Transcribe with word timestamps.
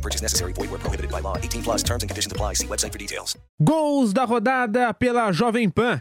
Purchase 0.00 0.22
necessary. 0.22 0.52
Void 0.52 0.70
where 0.70 0.80
prohibited 0.80 1.10
by 1.10 1.20
law. 1.20 1.36
18 1.36 1.62
plus 1.62 1.82
terms 1.82 2.02
and 2.02 2.08
conditions 2.08 2.32
apply. 2.32 2.54
See 2.54 2.66
website 2.66 2.92
for 2.92 2.98
details. 2.98 3.36
Gols 3.60 4.12
da 4.12 4.24
rodada 4.24 4.94
pela 4.94 5.30
Jovem 5.32 5.68
Pan. 5.68 6.00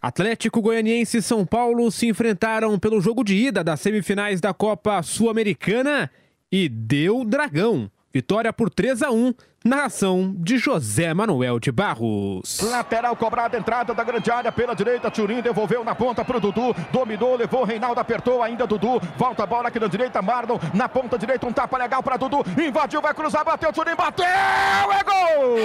Atlético 0.00 0.60
Goianiense 0.60 1.18
e 1.18 1.22
São 1.22 1.44
Paulo 1.44 1.90
se 1.90 2.06
enfrentaram 2.06 2.78
pelo 2.78 3.00
jogo 3.00 3.24
de 3.24 3.34
ida 3.34 3.64
das 3.64 3.80
semifinais 3.80 4.40
da 4.40 4.54
Copa 4.54 5.02
Sul-Americana 5.02 6.10
e 6.52 6.68
deu 6.68 7.24
dragão. 7.24 7.90
Vitória 8.16 8.50
por 8.50 8.70
3 8.70 9.02
a 9.02 9.10
1 9.10 9.34
Narração 9.62 10.34
de 10.38 10.56
José 10.56 11.12
Manuel 11.12 11.60
de 11.60 11.70
Barros. 11.70 12.60
Lateral 12.62 13.14
cobrada, 13.14 13.58
entrada 13.58 13.92
da 13.92 14.02
grande 14.02 14.30
área 14.30 14.50
pela 14.50 14.74
direita. 14.74 15.10
Turim 15.10 15.42
devolveu 15.42 15.84
na 15.84 15.94
ponta 15.94 16.24
para 16.24 16.38
o 16.38 16.40
Dudu. 16.40 16.74
Dominou, 16.90 17.36
levou. 17.36 17.64
Reinaldo 17.64 18.00
apertou 18.00 18.42
ainda. 18.42 18.66
Dudu 18.66 18.98
volta 19.18 19.42
a 19.42 19.46
bola 19.46 19.68
aqui 19.68 19.78
na 19.78 19.86
direita. 19.86 20.22
Marlon 20.22 20.58
na 20.72 20.88
ponta 20.88 21.18
direita. 21.18 21.46
Um 21.46 21.52
tapa 21.52 21.76
legal 21.76 22.02
para 22.02 22.16
Dudu. 22.16 22.38
Invadiu, 22.58 23.02
vai 23.02 23.12
cruzar, 23.12 23.44
bateu. 23.44 23.70
Turim 23.70 23.94
bateu. 23.94 24.24
É 24.24 25.04
gol! 25.04 25.58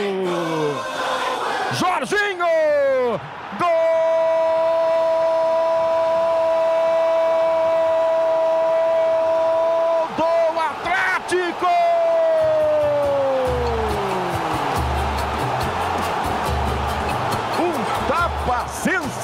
Jorginho! 1.72 3.41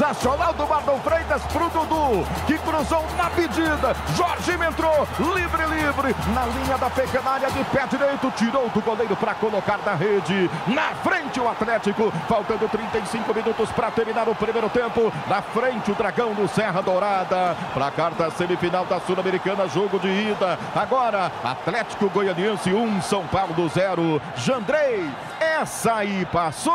Sensacional 0.07 0.53
do 0.53 0.65
Marlon 0.67 0.99
Freitas 0.99 1.41
pro 1.51 1.69
Dudu, 1.69 2.25
que 2.45 2.57
cruzou 2.59 3.05
na 3.17 3.29
pedida. 3.29 3.93
Jorginho 4.15 4.63
entrou, 4.63 5.07
livre, 5.35 5.65
livre, 5.65 6.15
na 6.33 6.45
linha 6.45 6.77
da 6.77 6.89
pequena 6.89 7.31
área 7.31 7.49
de 7.51 7.63
pé 7.65 7.85
direito, 7.87 8.31
tirou 8.31 8.69
do 8.69 8.81
goleiro 8.81 9.15
para 9.17 9.33
colocar 9.35 9.79
na 9.85 9.95
rede. 9.95 10.49
Na 10.67 10.95
frente 11.03 11.39
o 11.39 11.49
Atlético, 11.49 12.11
faltando 12.27 12.69
35 12.69 13.33
minutos 13.33 13.69
para 13.71 13.91
terminar 13.91 14.29
o 14.29 14.35
primeiro 14.35 14.69
tempo. 14.69 15.11
Na 15.27 15.41
frente 15.41 15.91
o 15.91 15.95
Dragão 15.95 16.33
no 16.33 16.47
Serra 16.47 16.81
Dourada. 16.81 17.57
Placar 17.73 18.11
da 18.11 18.31
semifinal 18.31 18.85
da 18.85 18.99
Sul-Americana, 19.01 19.67
jogo 19.67 19.99
de 19.99 20.07
ida. 20.07 20.57
Agora, 20.75 21.31
Atlético 21.43 22.09
Goianiense 22.09 22.73
1, 22.73 23.01
São 23.01 23.25
Paulo 23.27 23.67
0. 23.67 24.21
Jandrei, 24.37 25.09
essa 25.39 25.95
aí 25.95 26.25
passou! 26.31 26.73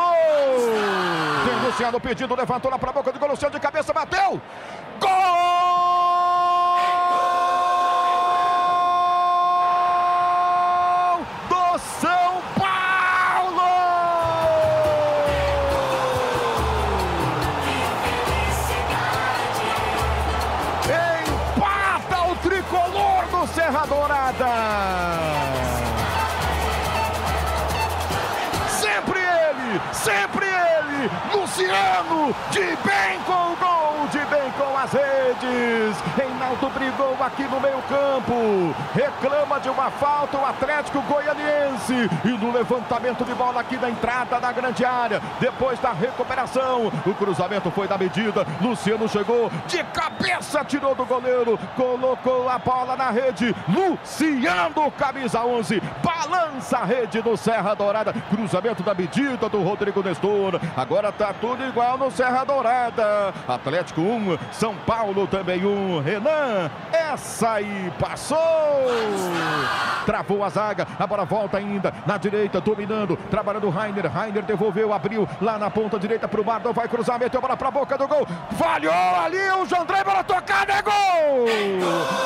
Tem 1.45 1.65
Luciano 1.65 1.99
pedindo, 1.99 2.35
levantou 2.35 2.69
lá 2.69 2.77
para 2.77 2.89
a 2.89 2.93
boca 2.93 3.11
do 3.11 3.22
gol, 3.23 3.31
Luciano 3.31 3.53
de 3.53 3.59
cabeça, 3.59 3.93
bateu! 3.93 4.41
Gol 4.99 5.09
do 11.49 11.79
São 12.01 12.41
Paulo! 12.57 13.61
Empata 21.55 22.31
o 22.31 22.35
tricolor 22.37 23.25
do 23.31 23.47
Serra 23.53 23.85
Dourada! 23.85 25.62
Luciano, 31.33 32.35
de 32.51 32.59
bem 32.59 33.19
com 33.25 33.51
o 33.51 33.55
gol, 33.57 33.82
de 34.07 34.19
bem 34.25 34.51
com 34.57 34.77
as 34.77 34.91
redes. 34.91 36.01
Reinaldo 36.15 36.69
brigou 36.69 37.15
aqui 37.19 37.43
no 37.43 37.59
meio 37.59 37.81
campo, 37.83 38.75
reclama 38.93 39.59
de 39.59 39.69
uma 39.69 39.89
falta 39.91 40.37
o 40.37 40.45
Atlético 40.45 41.01
Goianiense. 41.01 42.09
E 42.25 42.29
no 42.29 42.51
levantamento 42.51 43.23
de 43.23 43.33
bola 43.33 43.61
aqui 43.61 43.77
na 43.77 43.89
entrada 43.89 44.39
da 44.39 44.51
grande 44.51 44.83
área, 44.83 45.21
depois 45.39 45.79
da 45.79 45.91
recuperação, 45.91 46.91
o 47.05 47.13
cruzamento 47.13 47.71
foi 47.71 47.87
da 47.87 47.97
medida, 47.97 48.45
Luciano 48.61 49.07
chegou 49.07 49.49
de 49.67 49.83
cabeça, 49.85 50.63
tirou 50.65 50.95
do 50.95 51.05
goleiro, 51.05 51.59
colocou 51.75 52.49
a 52.49 52.57
bola 52.57 52.95
na 52.95 53.09
rede, 53.09 53.55
Luciano, 53.67 54.91
camisa 54.91 55.43
11, 55.43 55.81
balança 56.03 56.79
a 56.79 56.85
rede 56.85 57.21
do 57.21 57.37
Serra 57.37 57.73
Dourada, 57.73 58.13
cruzamento 58.29 58.83
da 58.83 58.93
medida 58.93 59.47
do 59.47 59.61
Rodrigo 59.61 60.01
Nestor, 60.01 60.59
agora 60.75 61.11
tá 61.11 61.33
tudo 61.39 61.63
igual 61.65 61.97
no 61.97 62.11
Serra 62.11 62.43
Dourada, 62.43 63.33
Atlético 63.47 63.92
1, 64.01 64.37
São 64.51 64.75
Paulo 64.75 65.27
também 65.27 65.65
1, 65.65 65.99
Renan, 65.99 66.71
essa 66.91 67.53
aí 67.53 67.91
passou, 67.99 68.37
travou 70.05 70.43
a 70.43 70.49
zaga, 70.49 70.87
a 70.99 71.07
bola 71.07 71.25
volta 71.25 71.57
ainda 71.57 71.93
na 72.05 72.17
direita, 72.17 72.59
dominando, 72.61 73.17
trabalhando 73.29 73.67
o 73.67 73.69
Rainer, 73.69 74.11
Rainer 74.11 74.43
devolveu, 74.43 74.93
abriu 74.93 75.27
lá 75.41 75.57
na 75.57 75.69
ponta 75.69 75.99
direita 75.99 76.27
pro 76.27 76.43
Marlon, 76.43 76.73
vai 76.73 76.87
cruzar, 76.87 77.19
meteu 77.19 77.39
a 77.39 77.41
bola 77.41 77.57
pra 77.57 77.71
boca 77.71 77.97
do 77.97 78.07
gol, 78.07 78.27
falhou 78.57 78.93
ali 79.23 79.49
o 79.61 79.65
Jandré, 79.65 80.03
bola 80.03 80.23
tocada, 80.23 80.73
é 80.73 80.81
gol! 80.81 80.93
Shailon! 81.53 82.22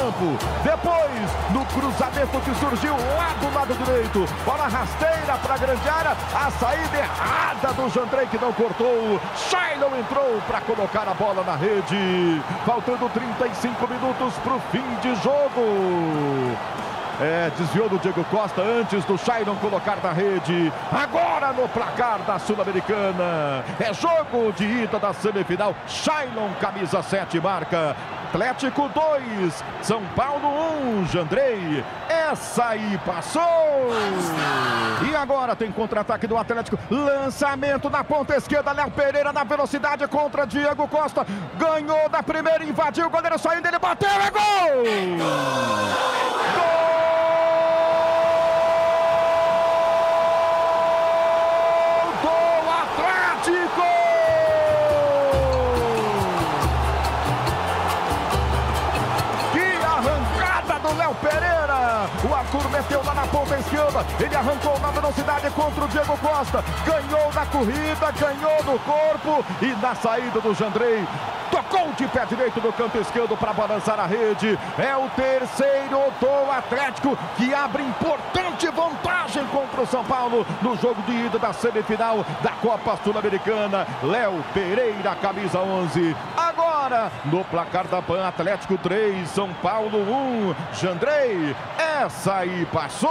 Campo. 0.00 0.38
Depois, 0.64 1.30
no 1.50 1.64
cruzamento 1.66 2.40
que 2.40 2.54
surgiu 2.54 2.94
lá 3.16 3.34
do 3.38 3.54
lado 3.54 3.74
direito. 3.84 4.26
Bola 4.44 4.66
rasteira 4.66 5.36
para 5.42 5.54
a 5.54 5.58
grande 5.58 5.88
área. 5.88 6.16
A 6.34 6.50
saída 6.52 6.98
errada 6.98 7.72
do 7.74 7.88
Jandrei 7.90 8.26
que 8.26 8.38
não 8.38 8.52
cortou. 8.52 9.20
Shailon 9.36 9.98
entrou 9.98 10.40
para 10.46 10.60
colocar 10.62 11.06
a 11.06 11.14
bola 11.14 11.44
na 11.44 11.56
rede. 11.56 12.42
Faltando 12.64 13.08
35 13.10 13.86
minutos 13.88 14.34
para 14.42 14.54
o 14.54 14.60
fim 14.72 14.84
de 15.02 15.14
jogo. 15.22 16.56
É, 17.20 17.50
desviou 17.56 17.86
do 17.86 17.98
Diego 17.98 18.24
Costa 18.24 18.62
antes 18.62 19.04
do 19.04 19.18
Shailon 19.18 19.54
colocar 19.56 19.98
na 20.02 20.10
rede. 20.10 20.72
Agora 20.90 21.52
no 21.52 21.68
placar 21.68 22.20
da 22.20 22.38
Sul-Americana. 22.38 23.62
É 23.78 23.92
jogo 23.92 24.52
de 24.52 24.64
ida 24.64 24.98
da 24.98 25.12
semifinal. 25.12 25.74
Shailon, 25.86 26.54
camisa 26.58 27.02
7, 27.02 27.38
marca. 27.38 27.94
Atlético 28.30 28.88
2, 28.88 29.64
São 29.82 30.02
Paulo 30.14 30.48
1, 31.00 31.06
Jandrei. 31.06 31.84
Essa 32.08 32.68
aí 32.68 32.98
passou. 33.04 33.42
E 35.10 35.16
agora 35.16 35.56
tem 35.56 35.70
contra-ataque 35.72 36.28
do 36.28 36.38
Atlético. 36.38 36.78
Lançamento 36.88 37.90
na 37.90 38.04
ponta 38.04 38.36
esquerda. 38.36 38.70
Léo 38.72 38.90
Pereira 38.92 39.32
na 39.32 39.42
velocidade 39.42 40.06
contra 40.06 40.46
Diego 40.46 40.86
Costa. 40.86 41.26
Ganhou 41.58 42.08
da 42.08 42.22
primeira, 42.22 42.64
invadiu. 42.64 43.08
O 43.08 43.10
goleiro 43.10 43.38
saindo, 43.38 43.66
ele 43.66 43.78
bateu. 43.78 44.08
É 44.08 44.30
gol! 44.30 44.84
Gol 45.18 45.39
Arthur 62.50 62.68
meteu 62.70 63.00
lá 63.04 63.14
na 63.14 63.26
ponta 63.28 63.56
esquerda. 63.56 64.04
Ele 64.18 64.34
arrancou 64.34 64.76
na 64.80 64.90
velocidade 64.90 65.48
contra 65.50 65.84
o 65.84 65.88
Diego 65.88 66.18
Costa. 66.18 66.64
Ganhou 66.84 67.32
na 67.32 67.46
corrida, 67.46 68.10
ganhou 68.18 68.64
no 68.64 68.78
corpo 68.80 69.44
e 69.62 69.66
na 69.80 69.94
saída 69.94 70.40
do 70.40 70.52
Jandrei. 70.52 71.06
Tocou 71.50 71.92
de 71.92 72.06
pé 72.08 72.24
direito 72.26 72.60
no 72.60 72.72
canto 72.72 72.98
esquerdo 72.98 73.36
para 73.36 73.52
balançar 73.52 74.00
a 74.00 74.06
rede. 74.06 74.58
É 74.78 74.96
o 74.96 75.08
terceiro 75.10 76.12
do 76.20 76.50
Atlético 76.50 77.16
que 77.36 77.54
abre 77.54 77.82
importante 77.82 78.68
vantagem 78.68 79.44
contra 79.46 79.82
o 79.82 79.86
São 79.86 80.04
Paulo 80.04 80.46
no 80.62 80.76
jogo 80.76 81.00
de 81.02 81.12
ida 81.12 81.38
da 81.38 81.52
semifinal 81.52 82.24
da 82.42 82.50
Copa 82.52 82.98
Sul-Americana. 83.04 83.86
Léo 84.02 84.44
Pereira, 84.52 85.14
camisa 85.16 85.58
11. 85.58 86.16
Agora, 86.80 87.12
no 87.26 87.44
placar 87.44 87.86
da 87.88 88.00
PAN, 88.00 88.26
Atlético 88.26 88.78
3, 88.78 89.28
São 89.28 89.52
Paulo 89.52 89.98
1. 89.98 90.54
Jandrei, 90.80 91.54
essa 91.76 92.36
aí 92.36 92.64
passou! 92.72 93.10